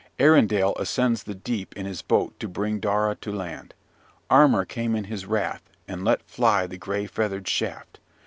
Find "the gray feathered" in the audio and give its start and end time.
6.65-7.47